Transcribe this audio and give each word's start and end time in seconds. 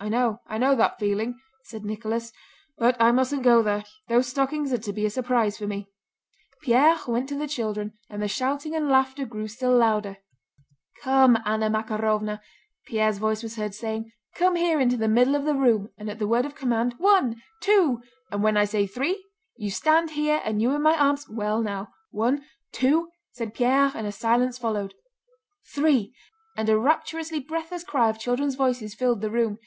"I 0.00 0.08
know! 0.08 0.40
I 0.48 0.58
know 0.58 0.74
that 0.74 0.98
feeling," 0.98 1.38
said 1.62 1.84
Nicholas. 1.84 2.32
"But 2.76 3.00
I 3.00 3.12
mustn't 3.12 3.44
go 3.44 3.62
there—those 3.62 4.26
stockings 4.26 4.72
are 4.72 4.78
to 4.78 4.92
be 4.92 5.06
a 5.06 5.10
surprise 5.10 5.56
for 5.58 5.68
me." 5.68 5.90
Pierre 6.60 6.98
went 7.06 7.28
to 7.28 7.38
the 7.38 7.46
children, 7.46 7.92
and 8.10 8.20
the 8.20 8.26
shouting 8.26 8.74
and 8.74 8.88
laughter 8.88 9.24
grew 9.24 9.46
still 9.46 9.76
louder. 9.76 10.16
"Come, 11.02 11.38
Anna 11.46 11.70
Makárovna," 11.70 12.40
Pierre's 12.84 13.18
voice 13.18 13.44
was 13.44 13.54
heard 13.54 13.74
saying, 13.74 14.10
"come 14.34 14.56
here 14.56 14.80
into 14.80 14.96
the 14.96 15.06
middle 15.06 15.36
of 15.36 15.44
the 15.44 15.54
room 15.54 15.90
and 15.96 16.10
at 16.10 16.18
the 16.18 16.26
word 16.26 16.46
of 16.46 16.56
command, 16.56 16.94
'One, 16.98 17.40
two,' 17.60 18.02
and 18.32 18.42
when 18.42 18.56
I 18.56 18.64
say 18.64 18.88
'three'... 18.88 19.24
You 19.54 19.70
stand 19.70 20.10
here, 20.12 20.40
and 20.44 20.60
you 20.60 20.72
in 20.72 20.82
my 20.82 20.96
arms—well 20.98 21.62
now! 21.62 21.92
One, 22.10 22.44
two!..." 22.72 23.12
said 23.30 23.54
Pierre, 23.54 23.92
and 23.94 24.04
a 24.04 24.10
silence 24.10 24.58
followed: 24.58 24.94
"three!" 25.72 26.12
and 26.56 26.68
a 26.68 26.76
rapturously 26.76 27.38
breathless 27.38 27.84
cry 27.84 28.08
of 28.10 28.18
children's 28.18 28.56
voices 28.56 28.96
filled 28.96 29.20
the 29.20 29.30
room. 29.30 29.58